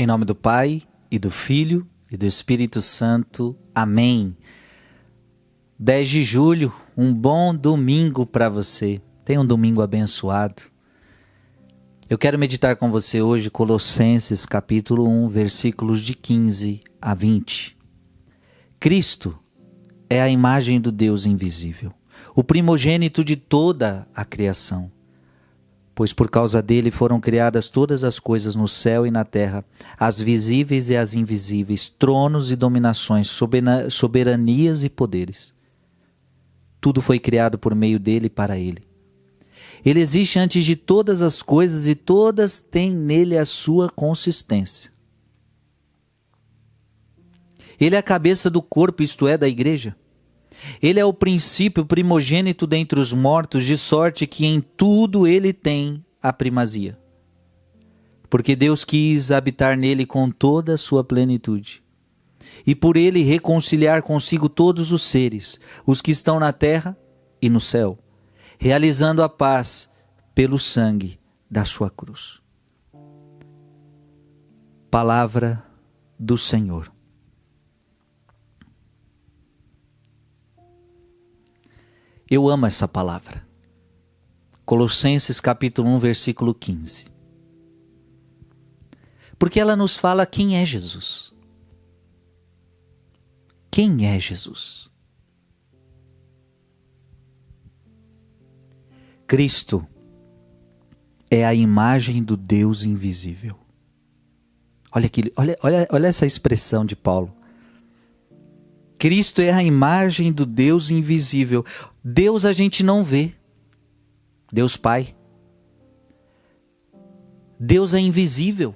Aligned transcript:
Em 0.00 0.06
nome 0.06 0.24
do 0.24 0.32
Pai 0.32 0.82
e 1.10 1.18
do 1.18 1.28
Filho 1.28 1.84
e 2.08 2.16
do 2.16 2.24
Espírito 2.24 2.80
Santo. 2.80 3.56
Amém. 3.74 4.36
10 5.76 6.08
de 6.08 6.22
julho, 6.22 6.72
um 6.96 7.12
bom 7.12 7.52
domingo 7.52 8.24
para 8.24 8.48
você. 8.48 9.02
Tenha 9.24 9.40
um 9.40 9.44
domingo 9.44 9.82
abençoado. 9.82 10.62
Eu 12.08 12.16
quero 12.16 12.38
meditar 12.38 12.76
com 12.76 12.92
você 12.92 13.20
hoje 13.20 13.50
Colossenses 13.50 14.46
capítulo 14.46 15.08
1, 15.08 15.28
versículos 15.30 16.04
de 16.04 16.14
15 16.14 16.80
a 17.02 17.12
20. 17.12 17.76
Cristo 18.78 19.36
é 20.08 20.22
a 20.22 20.28
imagem 20.28 20.80
do 20.80 20.92
Deus 20.92 21.26
invisível, 21.26 21.92
o 22.36 22.44
primogênito 22.44 23.24
de 23.24 23.34
toda 23.34 24.06
a 24.14 24.24
criação 24.24 24.92
pois 25.98 26.12
por 26.12 26.30
causa 26.30 26.62
dele 26.62 26.92
foram 26.92 27.20
criadas 27.20 27.68
todas 27.68 28.04
as 28.04 28.20
coisas 28.20 28.54
no 28.54 28.68
céu 28.68 29.04
e 29.04 29.10
na 29.10 29.24
terra, 29.24 29.64
as 29.98 30.20
visíveis 30.20 30.90
e 30.90 30.96
as 30.96 31.12
invisíveis, 31.12 31.88
tronos 31.88 32.52
e 32.52 32.54
dominações, 32.54 33.28
soberanias 33.90 34.84
e 34.84 34.88
poderes. 34.88 35.52
Tudo 36.80 37.02
foi 37.02 37.18
criado 37.18 37.58
por 37.58 37.74
meio 37.74 37.98
dele 37.98 38.26
e 38.26 38.30
para 38.30 38.56
ele. 38.56 38.84
Ele 39.84 39.98
existe 39.98 40.38
antes 40.38 40.64
de 40.64 40.76
todas 40.76 41.20
as 41.20 41.42
coisas 41.42 41.88
e 41.88 41.96
todas 41.96 42.60
têm 42.60 42.94
nele 42.94 43.36
a 43.36 43.44
sua 43.44 43.90
consistência. 43.90 44.92
Ele 47.80 47.96
é 47.96 47.98
a 47.98 48.04
cabeça 48.04 48.48
do 48.48 48.62
corpo, 48.62 49.02
isto 49.02 49.26
é, 49.26 49.36
da 49.36 49.48
igreja. 49.48 49.96
Ele 50.82 51.00
é 51.00 51.04
o 51.04 51.12
princípio 51.12 51.84
primogênito 51.84 52.66
dentre 52.66 52.98
os 53.00 53.12
mortos, 53.12 53.64
de 53.64 53.76
sorte 53.76 54.26
que 54.26 54.46
em 54.46 54.60
tudo 54.60 55.26
ele 55.26 55.52
tem 55.52 56.04
a 56.22 56.32
primazia. 56.32 56.98
Porque 58.28 58.54
Deus 58.54 58.84
quis 58.84 59.30
habitar 59.30 59.76
nele 59.76 60.04
com 60.04 60.30
toda 60.30 60.74
a 60.74 60.78
sua 60.78 61.02
plenitude. 61.02 61.82
E 62.66 62.74
por 62.74 62.96
ele 62.96 63.22
reconciliar 63.22 64.02
consigo 64.02 64.48
todos 64.48 64.92
os 64.92 65.02
seres, 65.02 65.60
os 65.86 66.02
que 66.02 66.10
estão 66.10 66.38
na 66.38 66.52
terra 66.52 66.96
e 67.40 67.48
no 67.48 67.60
céu, 67.60 67.98
realizando 68.58 69.22
a 69.22 69.28
paz 69.28 69.90
pelo 70.34 70.58
sangue 70.58 71.18
da 71.50 71.64
sua 71.64 71.90
cruz. 71.90 72.40
Palavra 74.90 75.62
do 76.18 76.36
Senhor. 76.36 76.97
Eu 82.30 82.48
amo 82.48 82.66
essa 82.66 82.86
palavra. 82.86 83.46
Colossenses 84.64 85.40
capítulo 85.40 85.88
1, 85.90 85.98
versículo 85.98 86.54
15. 86.54 87.06
Porque 89.38 89.58
ela 89.58 89.74
nos 89.74 89.96
fala 89.96 90.26
quem 90.26 90.56
é 90.56 90.66
Jesus. 90.66 91.32
Quem 93.70 94.06
é 94.06 94.20
Jesus? 94.20 94.90
Cristo 99.26 99.86
é 101.30 101.46
a 101.46 101.54
imagem 101.54 102.22
do 102.22 102.36
Deus 102.36 102.84
invisível. 102.84 103.56
Olha, 104.90 105.06
aqui, 105.06 105.32
olha, 105.36 105.58
olha, 105.62 105.88
olha 105.90 106.06
essa 106.08 106.26
expressão 106.26 106.84
de 106.84 106.96
Paulo. 106.96 107.32
Cristo 108.98 109.40
é 109.40 109.52
a 109.52 109.62
imagem 109.62 110.32
do 110.32 110.44
Deus 110.44 110.90
invisível. 110.90 111.64
Deus 112.10 112.46
a 112.46 112.54
gente 112.54 112.82
não 112.82 113.04
vê. 113.04 113.34
Deus 114.50 114.78
Pai. 114.78 115.14
Deus 117.60 117.92
é 117.92 118.00
invisível. 118.00 118.74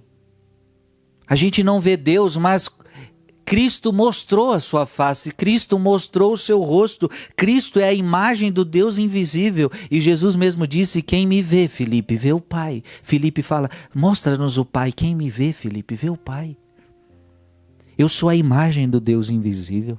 A 1.26 1.34
gente 1.34 1.64
não 1.64 1.80
vê 1.80 1.96
Deus, 1.96 2.36
mas 2.36 2.68
Cristo 3.46 3.90
mostrou 3.90 4.52
a 4.52 4.60
sua 4.60 4.84
face, 4.84 5.30
Cristo 5.30 5.78
mostrou 5.78 6.34
o 6.34 6.36
seu 6.36 6.60
rosto, 6.60 7.10
Cristo 7.34 7.80
é 7.80 7.88
a 7.88 7.94
imagem 7.94 8.52
do 8.52 8.66
Deus 8.66 8.98
invisível. 8.98 9.70
E 9.90 9.98
Jesus 9.98 10.36
mesmo 10.36 10.66
disse: 10.66 11.00
Quem 11.00 11.26
me 11.26 11.40
vê, 11.40 11.68
Felipe, 11.68 12.16
vê 12.16 12.34
o 12.34 12.40
Pai. 12.40 12.82
Felipe 13.02 13.40
fala: 13.40 13.70
Mostra-nos 13.94 14.58
o 14.58 14.64
Pai. 14.64 14.92
Quem 14.92 15.14
me 15.14 15.30
vê, 15.30 15.54
Felipe, 15.54 15.94
vê 15.94 16.10
o 16.10 16.18
Pai. 16.18 16.54
Eu 17.96 18.10
sou 18.10 18.28
a 18.28 18.36
imagem 18.36 18.90
do 18.90 19.00
Deus 19.00 19.30
invisível. 19.30 19.98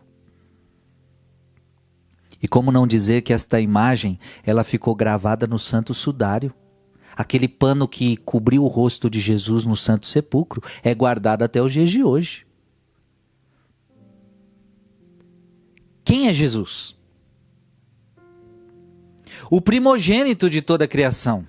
E 2.43 2.47
como 2.47 2.73
não 2.73 2.85
dizer 2.85 3.21
que 3.21 3.31
esta 3.31 3.61
imagem, 3.61 4.19
ela 4.43 4.65
ficou 4.65 4.93
gravada 4.93 5.47
no 5.47 5.57
Santo 5.57 5.93
Sudário? 5.93 6.53
Aquele 7.15 7.47
pano 7.47 7.87
que 7.87 8.17
cobriu 8.17 8.65
o 8.65 8.67
rosto 8.67 9.09
de 9.09 9.21
Jesus 9.21 9.65
no 9.65 9.77
Santo 9.77 10.05
Sepulcro 10.05 10.61
é 10.83 10.93
guardado 10.93 11.43
até 11.43 11.61
os 11.61 11.71
dias 11.71 11.89
de 11.89 12.03
hoje. 12.03 12.45
Quem 16.03 16.27
é 16.27 16.33
Jesus? 16.33 16.97
O 19.49 19.61
primogênito 19.61 20.49
de 20.49 20.61
toda 20.61 20.83
a 20.83 20.87
criação. 20.87 21.47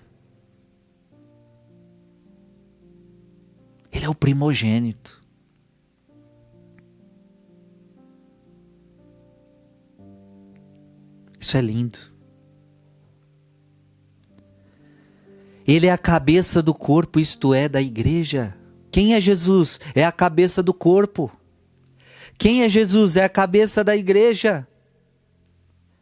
Ele 3.91 4.05
é 4.05 4.09
o 4.09 4.15
primogênito. 4.15 5.24
Isso 11.55 11.59
é 11.59 11.63
lindo. 11.63 11.99
Ele 15.65 15.87
é 15.87 15.93
a 15.93 15.99
cabeça 15.99 16.61
do 16.61 16.75
corpo, 16.75 17.21
isto 17.21 17.55
é, 17.55 17.69
da 17.69 17.81
igreja. 17.81 18.57
Quem 18.91 19.15
é 19.15 19.21
Jesus? 19.21 19.79
É 19.95 20.05
a 20.05 20.11
cabeça 20.11 20.65
do 20.65 20.75
corpo. 20.75 21.31
Quem 22.37 22.65
é 22.65 22.69
Jesus? 22.69 23.17
É 23.17 23.23
a 23.23 23.29
cabeça 23.29 23.85
da 23.85 23.97
igreja. 23.97 24.67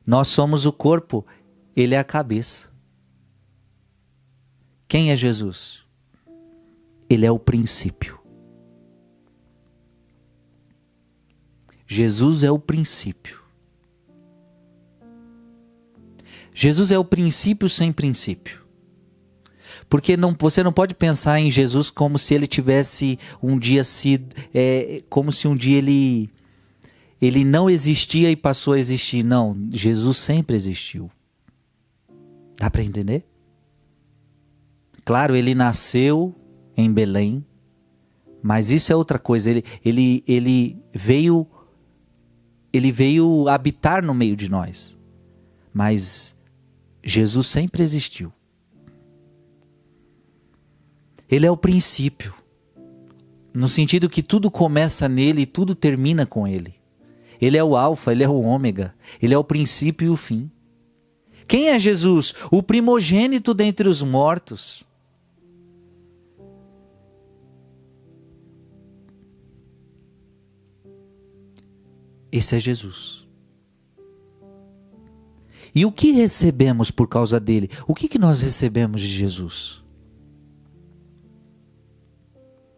Nós 0.06 0.28
somos 0.28 0.64
o 0.64 0.72
corpo, 0.72 1.24
ele 1.76 1.94
é 1.94 1.98
a 1.98 2.04
cabeça. 2.04 2.72
Quem 4.88 5.10
é 5.10 5.16
Jesus? 5.16 5.82
Ele 7.10 7.26
é 7.26 7.30
o 7.30 7.38
princípio. 7.38 8.18
Jesus 11.86 12.42
é 12.42 12.50
o 12.50 12.58
princípio. 12.58 13.41
Jesus 16.54 16.90
é 16.90 16.98
o 16.98 17.04
princípio 17.04 17.68
sem 17.68 17.92
princípio. 17.92 18.62
Porque 19.88 20.16
não, 20.16 20.34
você 20.38 20.62
não 20.62 20.72
pode 20.72 20.94
pensar 20.94 21.40
em 21.40 21.50
Jesus 21.50 21.90
como 21.90 22.18
se 22.18 22.34
ele 22.34 22.46
tivesse 22.46 23.18
um 23.42 23.58
dia 23.58 23.84
sido. 23.84 24.34
É, 24.54 25.02
como 25.08 25.30
se 25.30 25.46
um 25.46 25.56
dia 25.56 25.78
ele, 25.78 26.30
ele 27.20 27.44
não 27.44 27.68
existia 27.68 28.30
e 28.30 28.36
passou 28.36 28.74
a 28.74 28.78
existir. 28.78 29.22
Não, 29.22 29.56
Jesus 29.70 30.18
sempre 30.18 30.56
existiu. 30.56 31.10
Dá 32.56 32.70
para 32.70 32.82
entender? 32.82 33.24
Claro, 35.04 35.34
ele 35.34 35.54
nasceu 35.54 36.34
em 36.76 36.92
Belém, 36.92 37.44
mas 38.42 38.70
isso 38.70 38.92
é 38.92 38.96
outra 38.96 39.18
coisa. 39.18 39.50
Ele, 39.50 39.64
ele, 39.84 40.24
ele 40.26 40.82
veio 40.92 41.46
ele 42.72 42.90
veio 42.90 43.48
habitar 43.48 44.02
no 44.02 44.14
meio 44.14 44.34
de 44.34 44.48
nós. 44.48 44.98
Mas 45.74 46.34
Jesus 47.02 47.46
sempre 47.46 47.82
existiu. 47.82 48.32
Ele 51.28 51.46
é 51.46 51.50
o 51.50 51.56
princípio, 51.56 52.34
no 53.54 53.68
sentido 53.68 54.08
que 54.08 54.22
tudo 54.22 54.50
começa 54.50 55.08
nele 55.08 55.42
e 55.42 55.46
tudo 55.46 55.74
termina 55.74 56.26
com 56.26 56.46
ele. 56.46 56.74
Ele 57.40 57.56
é 57.56 57.64
o 57.64 57.76
Alfa, 57.76 58.12
ele 58.12 58.22
é 58.22 58.28
o 58.28 58.40
Ômega, 58.40 58.94
ele 59.20 59.34
é 59.34 59.38
o 59.38 59.42
princípio 59.42 60.06
e 60.06 60.10
o 60.10 60.16
fim. 60.16 60.50
Quem 61.48 61.70
é 61.70 61.78
Jesus? 61.78 62.34
O 62.50 62.62
primogênito 62.62 63.52
dentre 63.52 63.88
os 63.88 64.02
mortos. 64.02 64.84
Esse 72.30 72.56
é 72.56 72.60
Jesus. 72.60 73.21
E 75.74 75.86
o 75.86 75.92
que 75.92 76.12
recebemos 76.12 76.90
por 76.90 77.08
causa 77.08 77.40
dele? 77.40 77.70
O 77.86 77.94
que, 77.94 78.08
que 78.08 78.18
nós 78.18 78.42
recebemos 78.42 79.00
de 79.00 79.08
Jesus? 79.08 79.82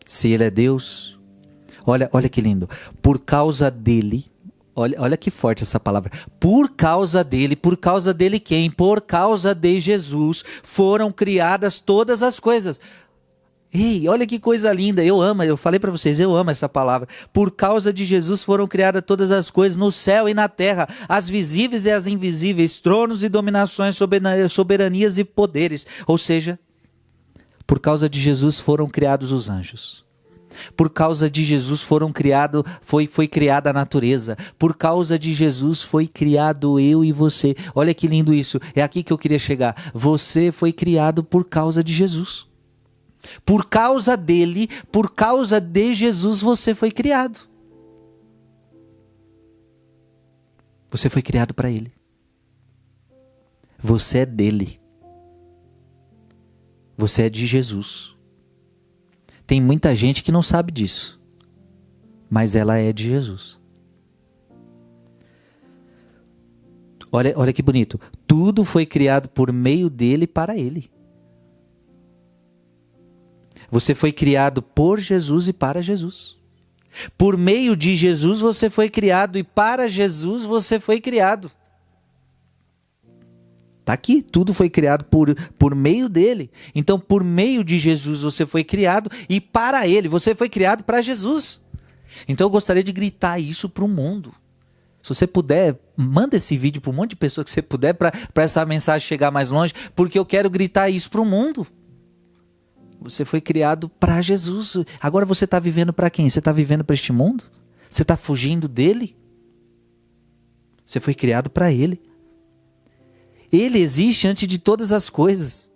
Se 0.06 0.28
ele 0.28 0.44
é 0.44 0.50
Deus, 0.50 1.18
olha, 1.84 2.08
olha 2.12 2.28
que 2.28 2.40
lindo. 2.40 2.68
Por 3.02 3.18
causa 3.18 3.68
dele, 3.70 4.26
olha, 4.76 5.00
olha 5.00 5.16
que 5.16 5.30
forte 5.30 5.64
essa 5.64 5.80
palavra. 5.80 6.12
Por 6.38 6.70
causa 6.70 7.24
dele, 7.24 7.56
por 7.56 7.76
causa 7.76 8.14
dele 8.14 8.38
quem? 8.38 8.70
Por 8.70 9.00
causa 9.00 9.54
de 9.54 9.80
Jesus 9.80 10.44
foram 10.62 11.10
criadas 11.10 11.80
todas 11.80 12.22
as 12.22 12.38
coisas. 12.38 12.80
Ei, 13.76 14.08
olha 14.08 14.24
que 14.24 14.38
coisa 14.38 14.72
linda. 14.72 15.04
Eu 15.04 15.20
amo, 15.20 15.42
eu 15.42 15.56
falei 15.56 15.80
para 15.80 15.90
vocês, 15.90 16.20
eu 16.20 16.36
amo 16.36 16.52
essa 16.52 16.68
palavra. 16.68 17.08
Por 17.32 17.50
causa 17.50 17.92
de 17.92 18.04
Jesus 18.04 18.44
foram 18.44 18.68
criadas 18.68 19.02
todas 19.04 19.32
as 19.32 19.50
coisas 19.50 19.76
no 19.76 19.90
céu 19.90 20.28
e 20.28 20.32
na 20.32 20.48
terra, 20.48 20.88
as 21.08 21.28
visíveis 21.28 21.84
e 21.84 21.90
as 21.90 22.06
invisíveis, 22.06 22.78
tronos 22.78 23.24
e 23.24 23.28
dominações, 23.28 23.98
soberanias 24.48 25.18
e 25.18 25.24
poderes. 25.24 25.84
Ou 26.06 26.16
seja, 26.16 26.56
por 27.66 27.80
causa 27.80 28.08
de 28.08 28.20
Jesus 28.20 28.60
foram 28.60 28.88
criados 28.88 29.32
os 29.32 29.48
anjos. 29.48 30.04
Por 30.76 30.88
causa 30.88 31.28
de 31.28 31.42
Jesus 31.42 31.82
foram 31.82 32.12
criado, 32.12 32.64
foi 32.80 33.08
foi 33.08 33.26
criada 33.26 33.70
a 33.70 33.72
natureza. 33.72 34.36
Por 34.56 34.76
causa 34.76 35.18
de 35.18 35.32
Jesus 35.32 35.82
foi 35.82 36.06
criado 36.06 36.78
eu 36.78 37.04
e 37.04 37.10
você. 37.10 37.56
Olha 37.74 37.92
que 37.92 38.06
lindo 38.06 38.32
isso. 38.32 38.60
É 38.72 38.82
aqui 38.82 39.02
que 39.02 39.12
eu 39.12 39.18
queria 39.18 39.38
chegar. 39.40 39.90
Você 39.92 40.52
foi 40.52 40.72
criado 40.72 41.24
por 41.24 41.44
causa 41.44 41.82
de 41.82 41.92
Jesus. 41.92 42.53
Por 43.44 43.66
causa 43.66 44.16
dele, 44.16 44.68
por 44.90 45.14
causa 45.14 45.60
de 45.60 45.94
Jesus 45.94 46.40
você 46.40 46.74
foi 46.74 46.90
criado. 46.90 47.40
Você 50.90 51.10
foi 51.10 51.22
criado 51.22 51.52
para 51.52 51.70
ele. 51.70 51.92
Você 53.78 54.18
é 54.18 54.26
dele. 54.26 54.80
Você 56.96 57.22
é 57.22 57.28
de 57.28 57.46
Jesus. 57.46 58.14
Tem 59.46 59.60
muita 59.60 59.94
gente 59.94 60.22
que 60.22 60.32
não 60.32 60.40
sabe 60.40 60.72
disso, 60.72 61.20
mas 62.30 62.54
ela 62.54 62.78
é 62.78 62.92
de 62.92 63.08
Jesus. 63.08 63.58
Olha, 67.12 67.32
olha 67.36 67.52
que 67.52 67.62
bonito. 67.62 68.00
Tudo 68.26 68.64
foi 68.64 68.86
criado 68.86 69.28
por 69.28 69.52
meio 69.52 69.90
dele 69.90 70.26
para 70.26 70.56
ele. 70.56 70.90
Você 73.70 73.94
foi 73.94 74.12
criado 74.12 74.62
por 74.62 74.98
Jesus 74.98 75.48
e 75.48 75.52
para 75.52 75.82
Jesus. 75.82 76.36
Por 77.18 77.36
meio 77.36 77.76
de 77.76 77.96
Jesus 77.96 78.40
você 78.40 78.70
foi 78.70 78.88
criado 78.88 79.36
e 79.38 79.42
para 79.42 79.88
Jesus 79.88 80.44
você 80.44 80.78
foi 80.78 81.00
criado. 81.00 81.50
Está 83.80 83.92
aqui, 83.92 84.22
tudo 84.22 84.54
foi 84.54 84.70
criado 84.70 85.04
por, 85.04 85.34
por 85.58 85.74
meio 85.74 86.08
dele. 86.08 86.50
Então, 86.74 86.98
por 86.98 87.22
meio 87.22 87.62
de 87.62 87.78
Jesus 87.78 88.22
você 88.22 88.46
foi 88.46 88.64
criado 88.64 89.10
e 89.28 89.40
para 89.40 89.86
ele, 89.86 90.08
você 90.08 90.34
foi 90.34 90.48
criado 90.48 90.82
para 90.84 91.02
Jesus. 91.02 91.60
Então, 92.26 92.46
eu 92.46 92.50
gostaria 92.50 92.82
de 92.82 92.92
gritar 92.92 93.38
isso 93.38 93.68
para 93.68 93.84
o 93.84 93.88
mundo. 93.88 94.32
Se 95.02 95.10
você 95.10 95.26
puder, 95.26 95.78
manda 95.94 96.36
esse 96.36 96.56
vídeo 96.56 96.80
para 96.80 96.90
um 96.90 96.94
monte 96.94 97.10
de 97.10 97.16
pessoas 97.16 97.44
que 97.44 97.50
você 97.50 97.60
puder 97.60 97.92
para 97.92 98.12
essa 98.36 98.64
mensagem 98.64 99.06
chegar 99.06 99.30
mais 99.30 99.50
longe, 99.50 99.74
porque 99.94 100.18
eu 100.18 100.24
quero 100.24 100.48
gritar 100.48 100.88
isso 100.88 101.10
para 101.10 101.20
o 101.20 101.26
mundo. 101.26 101.66
Você 103.04 103.24
foi 103.24 103.40
criado 103.40 103.88
para 103.88 104.22
Jesus. 104.22 104.78
Agora 104.98 105.26
você 105.26 105.44
está 105.44 105.58
vivendo 105.58 105.92
para 105.92 106.08
quem? 106.08 106.28
Você 106.28 106.38
está 106.38 106.50
vivendo 106.52 106.82
para 106.82 106.94
este 106.94 107.12
mundo? 107.12 107.44
Você 107.88 108.02
está 108.02 108.16
fugindo 108.16 108.66
dele? 108.66 109.14
Você 110.86 110.98
foi 110.98 111.14
criado 111.14 111.50
para 111.50 111.70
ele. 111.70 112.00
Ele 113.52 113.78
existe 113.78 114.26
antes 114.26 114.48
de 114.48 114.58
todas 114.58 114.90
as 114.90 115.10
coisas. 115.10 115.70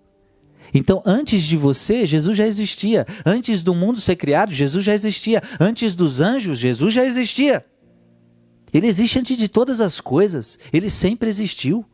Então, 0.72 1.02
antes 1.04 1.42
de 1.42 1.56
você, 1.56 2.06
Jesus 2.06 2.36
já 2.36 2.46
existia. 2.46 3.06
Antes 3.24 3.62
do 3.62 3.74
mundo 3.74 4.00
ser 4.00 4.16
criado, 4.16 4.52
Jesus 4.52 4.84
já 4.84 4.94
existia. 4.94 5.42
Antes 5.60 5.94
dos 5.94 6.20
anjos, 6.20 6.58
Jesus 6.58 6.92
já 6.92 7.04
existia. 7.04 7.64
Ele 8.72 8.86
existe 8.86 9.18
antes 9.18 9.36
de 9.36 9.48
todas 9.48 9.80
as 9.80 10.00
coisas. 10.00 10.58
Ele 10.72 10.90
sempre 10.90 11.28
existiu. 11.28 11.84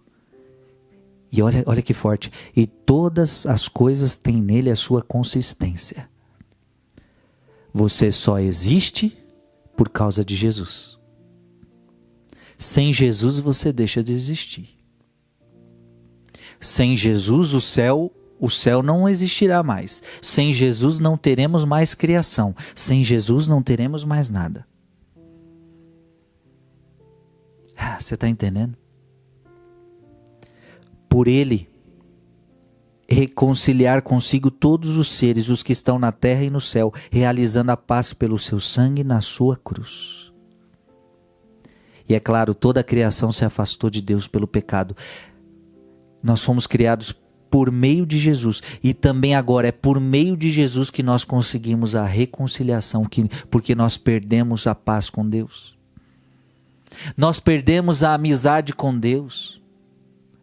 E 1.37 1.43
olha, 1.43 1.65
olha 1.67 1.83
que 1.83 1.93
forte. 1.93 2.31
E 2.55 2.65
todas 2.65 3.45
as 3.45 3.67
coisas 3.67 4.15
têm 4.15 4.41
nele 4.41 4.71
a 4.71 4.77
sua 4.77 5.03
consistência. 5.03 6.09
Você 7.73 8.13
só 8.13 8.39
existe 8.39 9.19
por 9.77 9.89
causa 9.89 10.25
de 10.25 10.37
Jesus. 10.37 10.97
Sem 12.57 12.95
Jesus 12.95 13.41
você 13.41 13.73
deixa 13.73 14.01
de 14.01 14.13
existir. 14.13 14.79
Sem 16.61 16.97
Jesus 16.97 17.53
o 17.53 17.61
céu 17.61 18.13
o 18.39 18.49
céu 18.49 18.81
não 18.81 19.09
existirá 19.09 19.61
mais. 19.63 20.05
Sem 20.23 20.53
Jesus 20.53 21.01
não 21.01 21.17
teremos 21.17 21.65
mais 21.65 21.95
criação. 21.95 22.55
Sem 22.77 23.03
Jesus 23.03 23.49
não 23.49 23.61
teremos 23.61 24.05
mais 24.05 24.31
nada. 24.31 24.65
Ah, 27.77 27.99
você 28.01 28.15
está 28.15 28.29
entendendo? 28.29 28.77
Por 31.15 31.29
ele, 31.29 31.69
reconciliar 33.09 34.03
consigo 34.03 34.51
todos 34.51 34.97
os 34.97 35.07
seres, 35.07 35.49
os 35.49 35.63
que 35.63 35.71
estão 35.71 35.97
na 35.97 36.11
terra 36.11 36.43
e 36.43 36.51
no 36.51 36.61
céu, 36.61 36.93
realizando 37.09 37.71
a 37.71 37.77
paz 37.77 38.13
pelo 38.13 38.37
seu 38.37 38.59
sangue 38.59 39.05
na 39.05 39.21
sua 39.21 39.57
cruz. 39.57 40.33
E 42.09 42.17
é 42.17 42.19
claro, 42.19 42.53
toda 42.53 42.81
a 42.81 42.83
criação 42.83 43.31
se 43.31 43.45
afastou 43.45 43.89
de 43.89 44.03
Deus 44.03 44.27
pelo 44.27 44.49
pecado. 44.49 44.97
Nós 46.21 46.43
fomos 46.43 46.67
criados 46.67 47.15
por 47.49 47.71
meio 47.71 48.05
de 48.05 48.19
Jesus 48.19 48.61
e 48.83 48.93
também 48.93 49.37
agora 49.37 49.69
é 49.69 49.73
por 49.73 50.01
meio 50.01 50.37
de 50.37 50.51
Jesus 50.51 50.91
que 50.91 51.05
nós 51.05 51.23
conseguimos 51.23 51.95
a 51.95 52.05
reconciliação, 52.05 53.05
que, 53.05 53.29
porque 53.49 53.77
nós 53.77 53.97
perdemos 53.97 54.67
a 54.67 54.75
paz 54.75 55.09
com 55.09 55.25
Deus. 55.25 55.79
Nós 57.17 57.39
perdemos 57.39 58.03
a 58.03 58.15
amizade 58.15 58.73
com 58.73 58.99
Deus. 58.99 59.63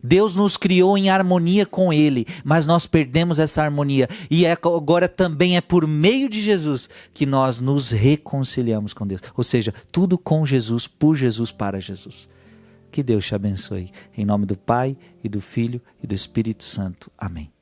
Deus 0.03 0.36
nos 0.36 0.57
criou 0.57 0.98
em 0.98 1.09
harmonia 1.09 1.65
com 1.65 1.92
Ele, 1.94 2.25
mas 2.44 2.65
nós 2.65 2.88
perdemos 2.88 3.39
essa 3.39 3.63
harmonia. 3.63 4.07
E 4.30 4.45
é, 4.45 4.51
agora 4.51 5.07
também 5.07 5.57
é 5.57 5.62
por 5.62 5.88
meio 5.88 6.30
de 6.30 6.42
Jesus 6.42 6.89
que 7.13 7.25
nós 7.25 7.62
nos 7.62 7.92
reconciliamos 7.92 8.94
com 8.94 9.06
Deus. 9.06 9.21
Ou 9.36 9.44
seja, 9.44 9.74
tudo 9.92 10.18
com 10.18 10.45
Jesus, 10.45 10.88
por 10.88 11.15
Jesus, 11.15 11.51
para 11.51 11.80
Jesus. 11.80 12.27
Que 12.92 13.01
Deus 13.01 13.25
te 13.25 13.33
abençoe. 13.33 13.92
Em 14.18 14.25
nome 14.25 14.45
do 14.45 14.57
Pai, 14.57 14.98
e 15.24 15.30
do 15.30 15.39
Filho, 15.39 15.81
e 16.03 16.07
do 16.07 16.13
Espírito 16.13 16.63
Santo. 16.63 17.09
Amém. 17.18 17.60